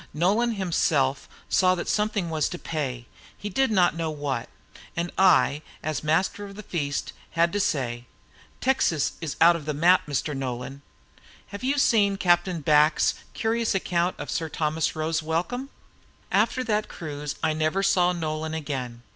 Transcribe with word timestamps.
Nolan 0.15 0.53
himself 0.53 1.29
saw 1.47 1.75
that 1.75 1.87
something 1.87 2.31
was 2.31 2.49
to 2.49 2.57
pay, 2.57 3.05
he 3.37 3.49
did 3.49 3.69
not 3.69 3.93
know 3.95 4.09
what. 4.09 4.49
And 4.95 5.11
I, 5.15 5.61
as 5.83 6.03
master 6.03 6.43
of 6.43 6.55
the 6.55 6.63
feast, 6.63 7.13
had 7.37 7.53
to 7.53 7.59
say, 7.59 8.07
"Texas 8.61 9.11
is 9.21 9.35
out 9.39 9.55
of 9.55 9.65
the 9.65 9.75
map, 9.75 10.07
Mr. 10.07 10.35
Nolan. 10.35 10.81
Have 11.49 11.63
you 11.63 11.77
seen 11.77 12.17
Captain 12.17 12.61
Back's 12.61 13.13
curious 13.35 13.75
account 13.75 14.15
of 14.17 14.31
Sir 14.31 14.49
Thomas 14.49 14.95
Roe's 14.95 15.21
Welcome?" 15.21 15.69
After 16.31 16.63
that 16.63 16.87
cruise 16.89 17.35
I 17.43 17.53
never 17.53 17.83
saw 17.83 18.11
Nolan 18.11 18.55
again. 18.55 19.03